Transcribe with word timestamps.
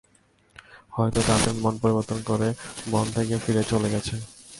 হয়তো 0.91 1.19
তাদের 1.27 1.53
মন 1.53 1.73
পরিবর্তন 1.77 2.19
করে 2.25 2.47
বন 2.91 3.05
থেকে 3.15 3.35
ফিরে 3.37 3.63
চলে 3.63 3.87
গেছে। 3.89 4.15